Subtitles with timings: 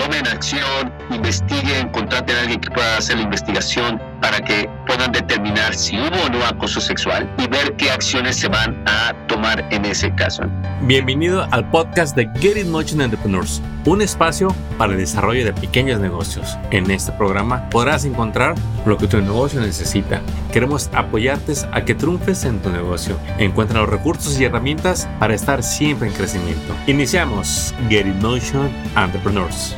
[0.00, 5.74] tomen acción, investiguen, contraten a alguien que pueda hacer la investigación para que puedan determinar
[5.74, 9.84] si hubo o no acoso sexual y ver qué acciones se van a tomar en
[9.84, 10.44] ese caso.
[10.82, 16.00] Bienvenido al podcast de Get It Motion Entrepreneurs, un espacio para el desarrollo de pequeños
[16.00, 16.56] negocios.
[16.70, 18.54] En este programa podrás encontrar
[18.86, 20.22] lo que tu negocio necesita.
[20.50, 23.18] Queremos apoyarte a que triunfes en tu negocio.
[23.36, 26.74] Encuentra los recursos y herramientas para estar siempre en crecimiento.
[26.86, 29.76] Iniciamos Get It Motion Entrepreneurs.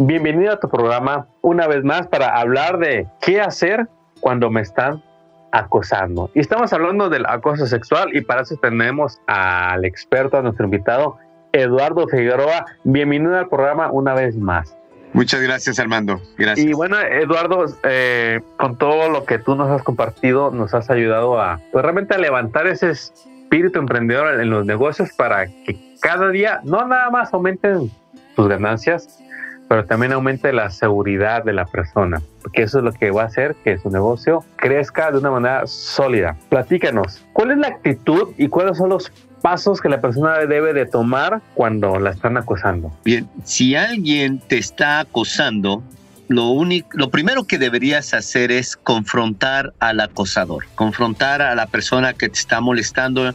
[0.00, 3.88] Bienvenido a tu programa una vez más para hablar de qué hacer
[4.20, 5.02] cuando me están
[5.50, 6.30] acosando.
[6.36, 11.18] Y estamos hablando del acoso sexual y para eso tenemos al experto, a nuestro invitado,
[11.52, 12.66] Eduardo Figueroa.
[12.84, 14.76] Bienvenido al programa una vez más.
[15.14, 16.20] Muchas gracias, Armando.
[16.36, 16.64] Gracias.
[16.64, 21.40] Y bueno, Eduardo, eh, con todo lo que tú nos has compartido, nos has ayudado
[21.40, 26.60] a pues, realmente a levantar ese espíritu emprendedor en los negocios para que cada día
[26.62, 27.90] no nada más aumenten
[28.36, 29.18] tus ganancias,
[29.68, 33.26] pero también aumente la seguridad de la persona, porque eso es lo que va a
[33.26, 36.36] hacer que su negocio crezca de una manera sólida.
[36.48, 40.86] Platícanos, ¿cuál es la actitud y cuáles son los pasos que la persona debe de
[40.86, 42.92] tomar cuando la están acosando?
[43.04, 45.82] Bien, si alguien te está acosando,
[46.28, 52.14] lo único, lo primero que deberías hacer es confrontar al acosador, confrontar a la persona
[52.14, 53.34] que te está molestando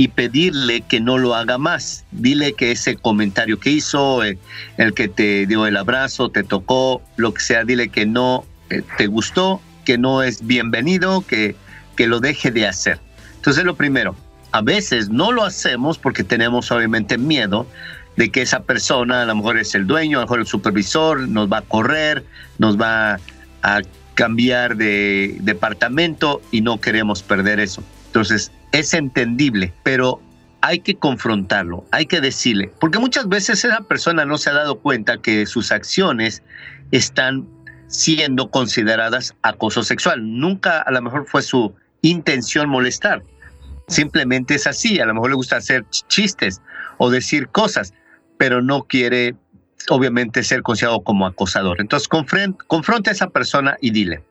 [0.00, 2.06] y pedirle que no lo haga más.
[2.10, 4.38] Dile que ese comentario que hizo, eh,
[4.78, 8.80] el, que te dio el abrazo, te tocó, lo que sea, dile que no eh,
[8.96, 11.54] te gustó, que no es bienvenido, que,
[11.96, 12.98] que lo deje de hacer.
[13.36, 14.16] Entonces lo primero,
[14.52, 17.66] a veces no lo hacemos porque tenemos obviamente miedo
[18.16, 21.28] de que esa persona, a lo mejor es el dueño, a lo mejor el supervisor,
[21.28, 22.24] nos va a correr,
[22.56, 23.18] nos va
[23.60, 23.82] a
[24.14, 27.82] cambiar de departamento y no queremos perder eso.
[28.06, 30.20] Entonces, es entendible, pero
[30.62, 34.78] hay que confrontarlo, hay que decirle, porque muchas veces esa persona no se ha dado
[34.78, 36.42] cuenta que sus acciones
[36.90, 37.46] están
[37.86, 40.38] siendo consideradas acoso sexual.
[40.38, 43.22] Nunca a lo mejor fue su intención molestar.
[43.88, 46.62] Simplemente es así, a lo mejor le gusta hacer chistes
[46.98, 47.92] o decir cosas,
[48.38, 49.34] pero no quiere
[49.88, 51.80] obviamente ser considerado como acosador.
[51.80, 54.22] Entonces confronta a esa persona y dile,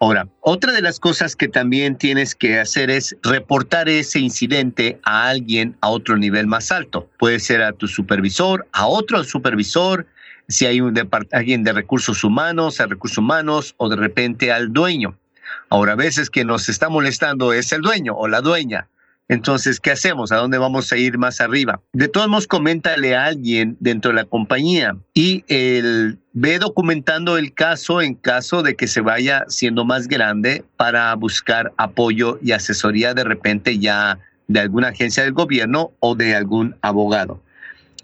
[0.00, 5.28] Ahora, otra de las cosas que también tienes que hacer es reportar ese incidente a
[5.28, 7.08] alguien a otro nivel más alto.
[7.18, 10.06] Puede ser a tu supervisor, a otro supervisor,
[10.48, 10.94] si hay un
[11.32, 15.18] alguien de recursos humanos, a recursos humanos o de repente al dueño.
[15.68, 18.88] Ahora, a veces que nos está molestando es el dueño o la dueña.
[19.28, 20.32] Entonces, ¿qué hacemos?
[20.32, 21.80] ¿A dónde vamos a ir más arriba?
[21.92, 27.52] De todos modos, coméntale a alguien dentro de la compañía y el, ve documentando el
[27.52, 33.12] caso en caso de que se vaya siendo más grande para buscar apoyo y asesoría
[33.12, 37.42] de repente ya de alguna agencia del gobierno o de algún abogado.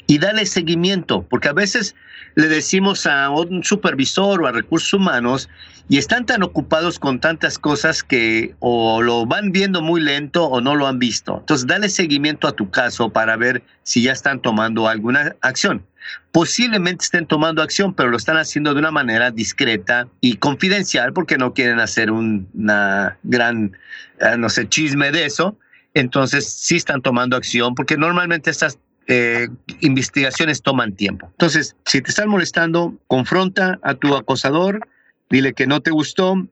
[0.07, 1.95] Y dale seguimiento, porque a veces
[2.35, 5.49] le decimos a un supervisor o a recursos humanos
[5.89, 10.61] y están tan ocupados con tantas cosas que o lo van viendo muy lento o
[10.61, 11.39] no lo han visto.
[11.39, 15.85] Entonces, dale seguimiento a tu caso para ver si ya están tomando alguna acción.
[16.33, 21.39] Posiblemente estén tomando acción, pero lo están haciendo de una manera discreta y confidencial porque
[21.39, 23.77] no quieren hacer una gran,
[24.21, 25.57] eh, no sé, chisme de eso.
[25.95, 29.49] Entonces, sí están tomando acción porque normalmente estas eh,
[29.81, 31.27] investigaciones toman tiempo.
[31.31, 34.87] Entonces, si te están molestando, confronta a tu acosador,
[35.31, 36.47] dile que no te gustó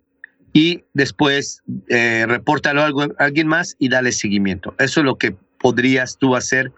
[0.53, 4.75] y después eh, repórtalo a alguien más y dale seguimiento.
[4.79, 6.73] Eso es lo que podrías tú hacer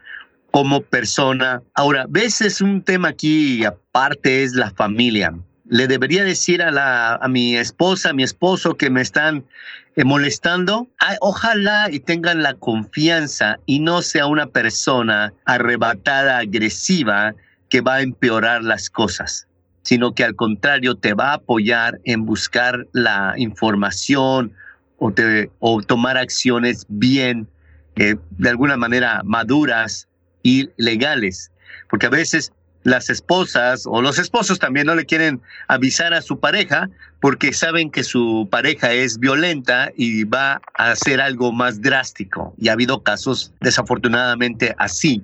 [0.51, 1.63] como persona.
[1.75, 5.35] Ahora, ves, es un tema aquí aparte, es la familia
[5.65, 9.45] le debería decir a, la, a mi esposa, a mi esposo que me están
[9.97, 10.89] eh, molestando,
[11.21, 17.35] ojalá y tengan la confianza y no sea una persona arrebatada, agresiva,
[17.69, 19.47] que va a empeorar las cosas,
[19.83, 24.53] sino que al contrario te va a apoyar en buscar la información
[24.99, 25.13] o,
[25.61, 27.49] o tomar acciones bien,
[27.97, 30.09] eh, de alguna manera maduras
[30.43, 31.51] y legales.
[31.89, 32.53] Porque a veces
[32.85, 36.91] las esposas o los esposos también no le quieren avisar a su pareja
[37.21, 42.55] porque saben que su pareja es violenta y va a hacer algo más drástico.
[42.59, 45.23] Y ha habido casos desafortunadamente así.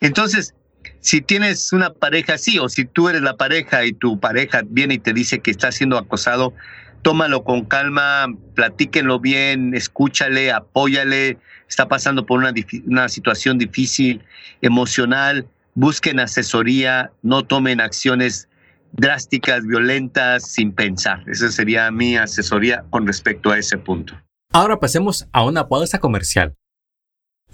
[0.00, 0.54] Entonces,
[1.00, 4.94] si tienes una pareja así o si tú eres la pareja y tu pareja viene
[4.94, 6.54] y te dice que está siendo acosado,
[7.02, 11.38] tómalo con calma, platíquenlo bien, escúchale, apóyale,
[11.68, 12.54] está pasando por una,
[12.86, 14.22] una situación difícil,
[14.60, 18.48] emocional busquen asesoría, no tomen acciones
[18.92, 21.24] drásticas, violentas, sin pensar.
[21.28, 24.14] Esa sería mi asesoría con respecto a ese punto.
[24.52, 26.54] Ahora pasemos a una pausa comercial.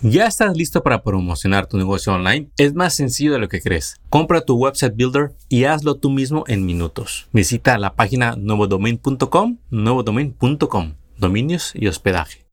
[0.01, 2.51] ¿Ya estás listo para promocionar tu negocio online?
[2.57, 3.97] Es más sencillo de lo que crees.
[4.11, 7.29] Compra tu website builder y hazlo tú mismo en minutos.
[7.33, 12.47] Visita la página nuevodomain.com, nuevodomain.com, dominios y hospedaje.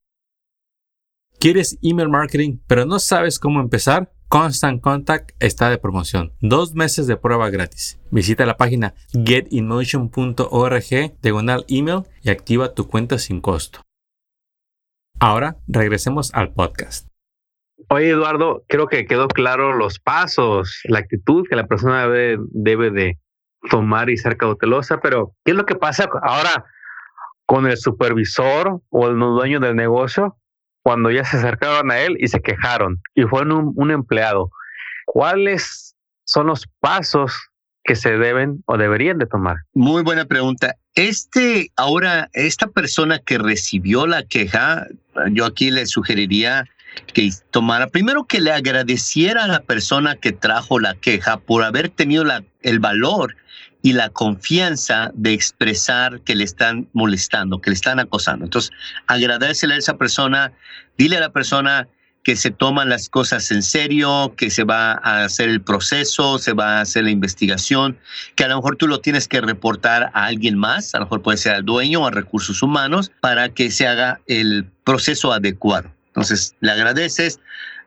[1.40, 4.12] ¿Quieres email marketing pero no sabes cómo empezar?
[4.28, 6.34] Constant Contact está de promoción.
[6.42, 8.00] Dos meses de prueba gratis.
[8.10, 13.82] Visita la página getinmotion.org diagonal email y activa tu cuenta sin costo.
[15.20, 17.08] Ahora regresemos al podcast.
[17.90, 22.90] Oye, Eduardo, creo que quedó claro los pasos, la actitud que la persona debe, debe
[22.90, 23.20] de
[23.70, 26.66] tomar y ser cautelosa, pero ¿qué es lo que pasa ahora
[27.46, 30.36] con el supervisor o el dueño del negocio
[30.86, 34.52] cuando ya se acercaron a él y se quejaron y fueron un, un empleado?
[35.08, 35.96] ¿Cuáles
[36.26, 37.34] son los pasos
[37.84, 39.58] que se deben o deberían de tomar?
[39.74, 40.76] Muy buena pregunta.
[40.94, 44.86] Este, ahora, esta persona que recibió la queja,
[45.32, 46.66] yo aquí le sugeriría
[47.16, 51.90] que tomara, primero que le agradeciera a la persona que trajo la queja por haber
[51.90, 53.36] tenido la, el valor
[53.86, 58.46] y la confianza de expresar que le están molestando, que le están acosando.
[58.46, 58.72] Entonces,
[59.06, 60.54] agradecele a esa persona,
[60.98, 61.88] dile a la persona
[62.24, 66.54] que se toman las cosas en serio, que se va a hacer el proceso, se
[66.54, 68.00] va a hacer la investigación,
[68.34, 71.22] que a lo mejor tú lo tienes que reportar a alguien más, a lo mejor
[71.22, 75.95] puede ser al dueño o a recursos humanos, para que se haga el proceso adecuado.
[76.16, 77.40] Entonces, le agradeces,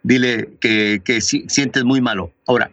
[0.02, 2.30] dile que, que sientes muy malo.
[2.46, 2.70] Ahora,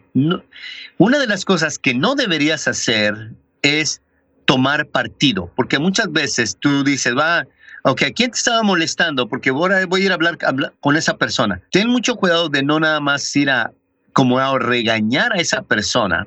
[0.98, 3.32] una de las cosas que no deberías hacer
[3.62, 4.02] es
[4.44, 7.46] tomar partido, porque muchas veces tú dices, va,
[7.82, 9.28] ok, ¿quién te estaba molestando?
[9.28, 10.38] Porque voy a, voy a ir a hablar,
[10.80, 11.60] con esa persona.
[11.70, 13.72] Ten mucho cuidado de no nada más ir a
[14.12, 16.26] como a regañar a esa persona,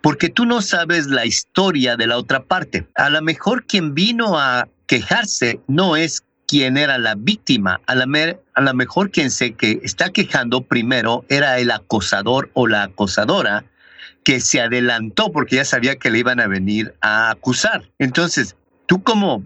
[0.00, 2.86] porque tú no sabes la historia de la otra parte.
[2.94, 7.80] A lo mejor quien vino a quejarse no es quien era la víctima.
[7.86, 8.06] A la,
[8.54, 13.64] a mejor quien se que está quejando primero era el acosador o la acosadora
[14.24, 17.88] que se adelantó porque ya sabía que le iban a venir a acusar.
[17.98, 18.56] Entonces,
[18.86, 19.44] tú como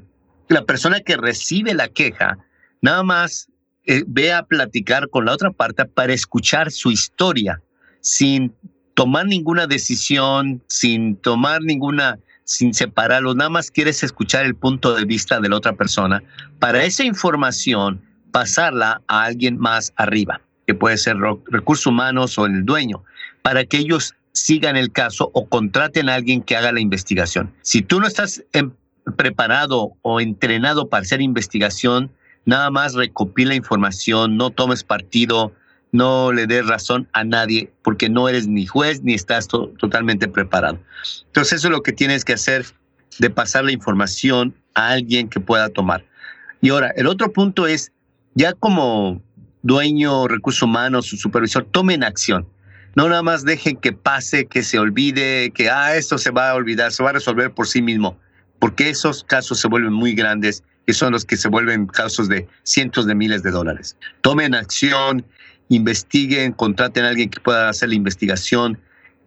[0.48, 2.38] la persona que recibe la queja,
[2.80, 3.48] nada más
[3.84, 7.60] eh, ve a platicar con la otra parte para escuchar su historia,
[8.00, 8.54] sin
[8.94, 12.18] tomar ninguna decisión, sin tomar ninguna
[12.50, 16.20] sin separarlo, nada más quieres escuchar el punto de vista de la otra persona,
[16.58, 18.02] para esa información
[18.32, 21.16] pasarla a alguien más arriba, que puede ser
[21.46, 23.04] recursos humanos o el dueño,
[23.42, 27.54] para que ellos sigan el caso o contraten a alguien que haga la investigación.
[27.62, 28.42] Si tú no estás
[29.16, 32.10] preparado o entrenado para hacer investigación,
[32.46, 35.52] nada más recopila información, no tomes partido,
[35.92, 40.78] no le des razón a nadie porque no eres ni juez ni estás totalmente preparado.
[41.26, 42.66] Entonces eso es lo que tienes que hacer
[43.18, 46.04] de pasar la información a alguien que pueda tomar.
[46.60, 47.92] Y ahora, el otro punto es,
[48.34, 49.20] ya como
[49.62, 52.46] dueño, recursos humanos, supervisor, tomen acción.
[52.96, 56.54] No nada más dejen que pase, que se olvide, que, ah, esto se va a
[56.54, 58.18] olvidar, se va a resolver por sí mismo,
[58.58, 62.48] porque esos casos se vuelven muy grandes y son los que se vuelven casos de
[62.62, 63.96] cientos de miles de dólares.
[64.22, 65.24] Tomen acción,
[65.68, 68.78] investiguen, contraten a alguien que pueda hacer la investigación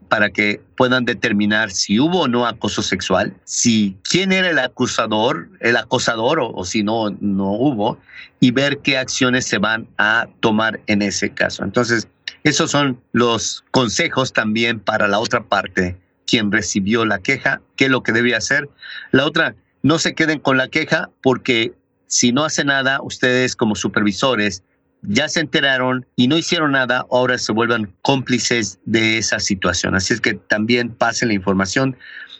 [0.09, 5.49] para que puedan determinar si hubo o no acoso sexual, si quién era el acusador,
[5.59, 7.97] el acosador o, si no, no hubo,
[8.39, 11.63] y ver qué acciones se van a tomar en ese caso.
[11.63, 12.07] Entonces,
[12.43, 15.97] esos son los consejos también para la otra parte,
[16.27, 18.69] quien recibió la queja, qué es lo que debe hacer.
[19.11, 21.73] La otra, no se queden con la queja porque
[22.07, 24.63] si no hace nada, ustedes como supervisores
[25.01, 29.95] ya se enteraron y no hicieron nada, ahora se vuelvan cómplices de esa situación.
[29.95, 31.97] Así es que también pasen la información,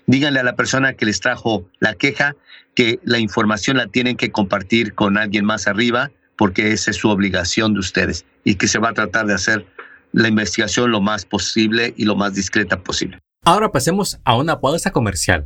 [0.07, 2.35] díganle a la persona que les trajo la queja
[2.75, 7.09] que la información la tienen que compartir con alguien más arriba, porque esa es su
[7.09, 9.67] obligación de ustedes y que se va a tratar de hacer
[10.12, 13.19] la investigación lo más posible y lo más discreta posible.
[13.45, 15.45] Ahora pasemos a una pausa comercial.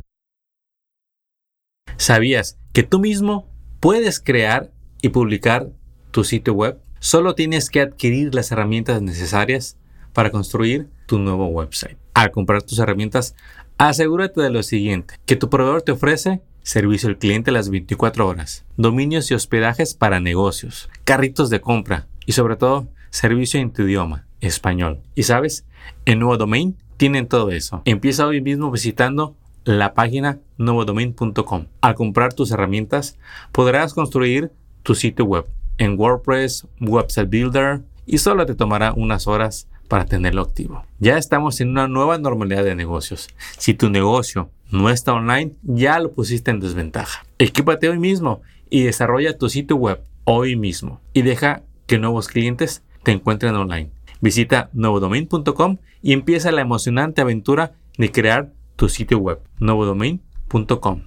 [1.98, 3.48] ¿Sabías que tú mismo
[3.80, 4.70] puedes crear
[5.02, 5.70] y publicar
[6.12, 6.78] tu sitio web?
[7.00, 9.76] Solo tienes que adquirir las herramientas necesarias
[10.12, 11.98] para construir tu nuevo website.
[12.14, 13.34] Al comprar tus herramientas,
[13.78, 18.64] asegúrate de lo siguiente, que tu proveedor te ofrece servicio al cliente las 24 horas,
[18.76, 24.24] dominios y hospedajes para negocios, carritos de compra y sobre todo servicio en tu idioma,
[24.40, 25.00] español.
[25.16, 25.66] Y sabes,
[26.04, 27.82] en Nuevo Domain tienen todo eso.
[27.86, 29.36] Empieza hoy mismo visitando
[29.68, 31.66] la página nuevodomain.com.
[31.82, 33.18] Al comprar tus herramientas,
[33.52, 34.50] podrás construir
[34.82, 35.44] tu sitio web
[35.76, 40.84] en WordPress, Website Builder y solo te tomará unas horas para tenerlo activo.
[40.98, 43.28] Ya estamos en una nueva normalidad de negocios.
[43.58, 47.26] Si tu negocio no está online, ya lo pusiste en desventaja.
[47.38, 52.82] Equípate hoy mismo y desarrolla tu sitio web hoy mismo y deja que nuevos clientes
[53.02, 53.90] te encuentren online.
[54.22, 61.02] Visita novodomain.com y empieza la emocionante aventura de crear tu sitio web, novodomain.com.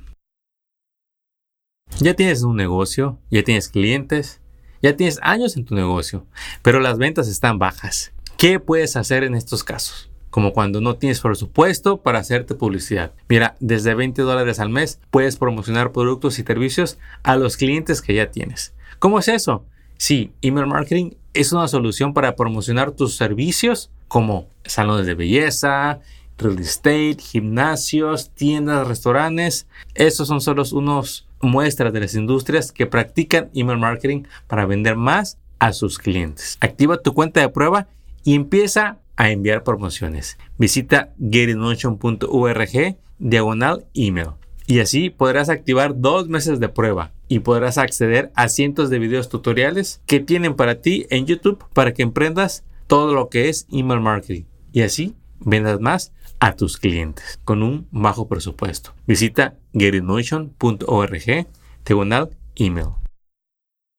[2.00, 4.42] Ya tienes un negocio, ya tienes clientes,
[4.82, 6.26] ya tienes años en tu negocio,
[6.64, 8.12] pero las ventas están bajas.
[8.38, 10.10] ¿Qué puedes hacer en estos casos?
[10.30, 13.14] Como cuando no tienes presupuesto para hacerte publicidad.
[13.30, 18.16] Mira, desde 20 dólares al mes puedes promocionar productos y servicios a los clientes que
[18.16, 18.74] ya tienes.
[19.00, 19.64] ¿Cómo es eso?
[19.96, 26.02] Sí, email marketing es una solución para promocionar tus servicios como salones de belleza,
[26.42, 29.68] real estate, gimnasios, tiendas, restaurantes.
[29.96, 35.38] Esos son solo unos muestras de las industrias que practican email marketing para vender más
[35.60, 36.58] a sus clientes.
[36.60, 37.88] Activa tu cuenta de prueba
[38.24, 40.38] y empieza a enviar promociones.
[40.58, 44.30] Visita getinmotion.org diagonal email
[44.66, 49.30] y así podrás activar dos meses de prueba y podrás acceder a cientos de videos
[49.30, 54.02] tutoriales que tienen para ti en YouTube para que emprendas todo lo que es email
[54.02, 58.94] marketing y así vendas más a tus clientes con un bajo presupuesto.
[59.08, 61.48] Visita getinmotion.org
[61.86, 62.88] diagonal email.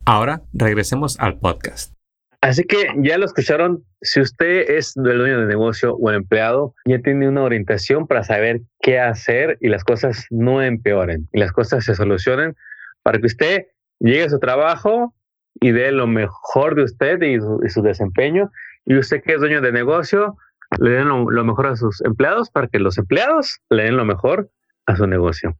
[0.04, 1.94] Ahora regresemos al podcast.
[2.40, 3.84] Así que ya lo escucharon.
[4.00, 8.62] Si usted es el dueño de negocio o empleado, ya tiene una orientación para saber
[8.80, 12.56] qué hacer y las cosas no empeoren y las cosas se solucionen
[13.04, 13.66] para que usted
[14.00, 15.14] llegue a su trabajo
[15.61, 17.38] y dé lo mejor de usted y
[17.70, 18.50] su, desempeño.
[18.84, 20.37] Y usted que es dueño de negocio,
[20.78, 24.50] le den lo, mejor a sus empleados para que los empleados le den lo mejor
[24.86, 25.56] a su negocio.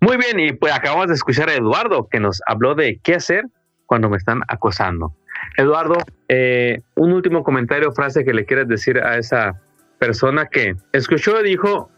[0.00, 3.44] Muy bien, y pues acabamos de escuchar a Eduardo que nos habló de qué hacer
[3.86, 5.14] cuando me están acosando.
[5.56, 5.96] Eduardo,
[6.28, 9.60] eh, un último comentario, frase que le quieres decir a esa
[9.98, 11.90] persona que escuchó y dijo,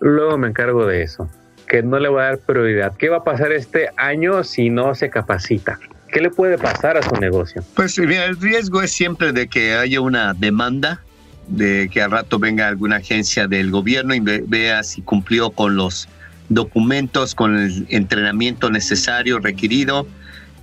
[0.00, 1.28] luego me encargo de eso,
[1.66, 2.96] que no le voy a dar prioridad.
[2.96, 5.78] ¿Qué va a pasar este año si no se capacita?
[6.08, 7.62] ¿Qué le puede pasar a su negocio?
[7.74, 11.00] Pues el riesgo es siempre de que haya una demanda,
[11.48, 16.08] de que al rato venga alguna agencia del gobierno y vea si cumplió con los
[16.48, 20.06] documentos, con el entrenamiento necesario requerido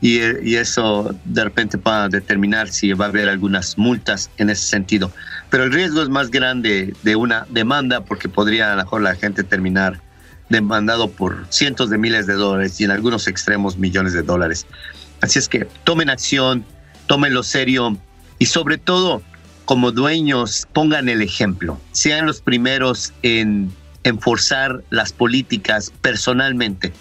[0.01, 0.19] y,
[0.55, 5.11] eso de repente va a determinar si va a haber algunas multas en ese sentido.
[5.49, 9.15] Pero el riesgo es más grande de una demanda porque podría a lo mejor la
[9.15, 10.01] gente terminar
[10.49, 14.65] demandado por cientos de miles de dólares y en algunos extremos millones de dólares.
[15.21, 16.65] Así es que tomen acción,
[17.05, 17.95] tómenlo serio
[18.39, 19.21] y sobre todo
[19.65, 23.71] como dueños pongan el ejemplo, sean los primeros en
[24.03, 26.91] enforzar las políticas personalmente.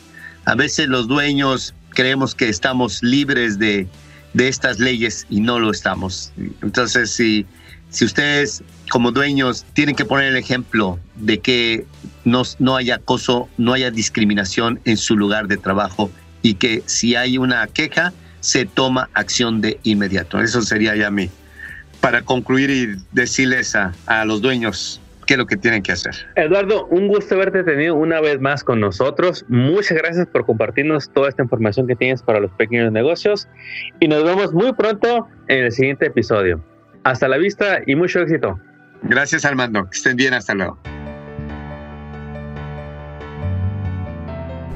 [0.44, 3.88] A veces los dueños creemos que estamos libres de,
[4.34, 6.32] de estas leyes y no lo estamos.
[6.62, 7.46] Entonces, si,
[7.90, 11.86] si ustedes como dueños tienen que poner el ejemplo de que
[12.24, 16.10] no, no haya acoso, no haya discriminación en su lugar de trabajo
[16.42, 20.40] y que si hay una queja, se toma acción de inmediato.
[20.40, 21.30] Eso sería ya mí.
[22.00, 26.12] Para concluir y decirles a, a los dueños qué es lo que tienen que hacer.
[26.34, 29.44] Eduardo, un gusto haberte tenido una vez más con nosotros.
[29.48, 33.46] Muchas gracias por compartirnos toda esta información que tienes para los pequeños negocios
[34.00, 36.60] y nos vemos muy pronto en el siguiente episodio.
[37.04, 38.58] Hasta la vista y mucho éxito.
[39.02, 40.78] Gracias Armando, que estén bien, hasta luego.